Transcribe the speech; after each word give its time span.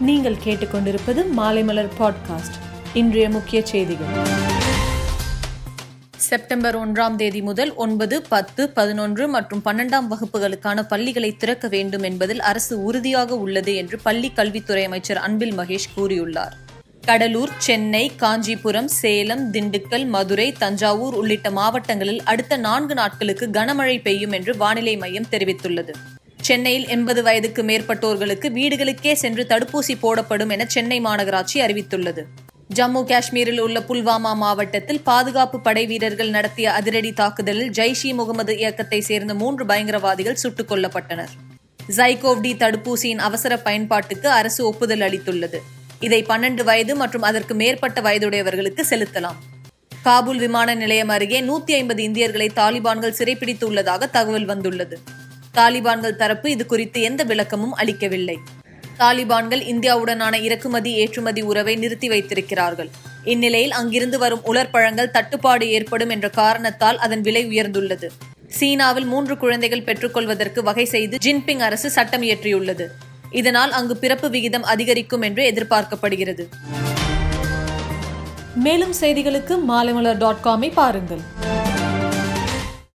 நீங்கள் 0.00 0.36
கேட்டுக்கொண்டிருப்பது 0.44 1.24
மாலைமலர் 1.36 1.88
பாட்காஸ்ட் 1.98 2.56
இன்றைய 2.94 3.30
முக்கிய 3.30 3.66
செய்திகள். 3.66 4.06
செப்டம்பர் 6.16 6.78
ஒன்றாம் 6.78 7.16
தேதி 7.16 7.42
முதல் 7.42 7.74
ஒன்பது 7.74 8.22
பத்து 8.22 8.68
பதினொன்று 8.68 9.28
மற்றும் 9.28 9.62
பன்னெண்டாம் 9.64 10.06
வகுப்புகளுக்கான 10.10 10.82
பள்ளிகளை 10.82 11.36
திறக்க 11.36 11.68
வேண்டும் 11.68 12.02
என்பதில் 12.02 12.40
அரசு 12.40 12.82
உறுதியாக 12.84 13.36
உள்ளது 13.36 13.74
என்று 13.74 13.98
பள்ளி 13.98 14.30
கல்வித்துறை 14.30 14.84
அமைச்சர் 14.84 15.16
அன்பில் 15.16 15.58
மகேஷ் 15.58 15.88
கூறியுள்ளார். 15.96 16.52
கடலூர் 17.04 17.50
சென்னை 17.58 18.12
காஞ்சிபுரம் 18.16 18.88
சேலம் 18.88 19.52
திண்டுக்கல் 19.52 20.06
மதுரை 20.06 20.52
தஞ்சாவூர் 20.52 21.14
உள்ளிட்ட 21.14 21.50
மாவட்டங்களில் 21.50 22.22
அடுத்த 22.22 22.56
நான்கு 22.56 22.94
நாட்களுக்கு 22.94 23.46
கனமழை 23.46 24.00
பெய்யும் 24.00 24.32
என்று 24.32 24.56
வானிலை 24.56 24.96
மையம் 24.96 25.26
தெரிவித்துள்ளது. 25.30 25.94
சென்னையில் 26.46 26.88
எண்பது 26.88 27.22
வயதுக்கு 27.22 27.62
மேற்பட்டோர்களுக்கு 27.62 28.48
வீடுகளுக்கே 28.58 29.12
சென்று 29.12 29.42
தடுப்பூசி 29.48 29.94
போடப்படும் 30.00 30.48
என 30.48 30.64
சென்னை 30.66 30.98
மாநகராட்சி 31.00 31.58
அறிவித்துள்ளது. 31.60 32.22
ஜம்மு 32.74 33.00
காஷ்மீரில் 33.04 33.58
உள்ள 33.58 33.78
புல்வாமா 33.80 34.32
மாவட்டத்தில் 34.34 35.00
பாதுகாப்பு 35.00 35.60
படை 35.60 35.86
வீரர்கள் 35.86 36.30
நடத்திய 36.30 36.72
அதிரடி 36.72 37.12
தாக்குதலில் 37.12 37.70
ஜெய்ஷ் 37.70 38.04
இ 38.04 38.14
முகமது 38.14 38.58
இயக்கத்தை 38.58 39.00
சேர்ந்த 39.00 39.34
மூன்று 39.34 39.66
பயங்கரவாதிகள் 39.66 40.40
சுட்டுக் 40.42 40.70
கொல்லப்பட்டனர். 40.72 41.32
ஜைகோவ் 41.96 42.40
டி 42.40 42.52
தடுப்பூசியின் 42.54 43.24
அவசர 43.28 43.58
பயன்பாட்டுக்கு 43.58 44.28
அரசு 44.30 44.66
ஒப்புதல் 44.66 45.00
அளித்துள்ளது. 45.00 45.60
இதை 46.00 46.22
பன்னெண்டு 46.28 46.64
வயது 46.64 46.96
மற்றும் 46.96 47.22
அதற்கு 47.22 47.54
மேற்பட்ட 47.54 48.00
வயதுடையவர்களுக்கு 48.00 48.84
செலுத்தலாம். 48.90 49.38
காபூல் 50.04 50.38
விமான 50.38 50.74
நிலையம் 50.74 51.08
அருகே 51.08 51.40
நூத்தி 51.40 51.72
ஐம்பது 51.72 52.02
இந்தியர்களை 52.02 52.50
தாலிபான்கள் 52.56 53.18
சிறைப்பிடித்துள்ளதாக 53.20 54.10
தகவல் 54.10 54.44
வந்துள்ளது. 54.44 54.98
தாலிபான்கள் 55.58 56.16
தரப்பு 56.16 56.50
இது 56.50 56.66
குறித்து 56.66 57.00
எந்த 57.00 57.24
விளக்கமும் 57.24 57.74
அளிக்கவில்லை. 57.74 58.38
தாலிபான்கள் 58.98 59.62
இந்தியாவுடனான 59.72 60.42
இறக்குமதி 60.42 60.94
ஏற்றுமதி 60.94 61.42
உறவை 61.42 61.76
நிறுத்தி 61.76 62.08
வைத்திருக்கிறார்கள். 62.08 62.90
இந்நிலையில் 63.24 63.72
அங்கிருந்து 63.72 64.18
வரும் 64.18 64.44
உலர்பழங்கள் 64.46 65.10
தட்டுப்பாடு 65.10 65.70
ஏற்படும் 65.70 66.08
என்ற 66.08 66.28
காரணத்தால் 66.28 66.98
அதன் 66.98 67.20
விலை 67.20 67.46
உயர்ந்துள்ளது. 67.46 68.08
சீனாவில் 68.48 69.04
மூன்று 69.04 69.36
குழந்தைகள் 69.36 69.82
பெற்றுக்கொள்வதற்கு 69.82 70.62
வகை 70.62 70.84
செய்து 70.84 71.18
ஜின்பிங் 71.24 71.58
அரசு 71.58 71.90
சட்டம் 71.90 72.22
இயற்றியுள்ளது. 72.22 72.86
இதனால் 73.30 73.72
அங்கு 73.72 73.96
பிறப்பு 73.96 74.30
விகிதம் 74.30 74.62
அதிகரிக்கும் 74.62 75.22
என்று 75.22 75.42
எதிர்பார்க்கப்படுகிறது. 75.50 76.46
மேலும் 78.54 78.94
செய்திகளுக்கு 79.00 79.56
மாலைமலர் 79.68 80.18
டாட் 80.18 80.44
காமை 80.44 80.72
பாருங்கள். 80.72 81.24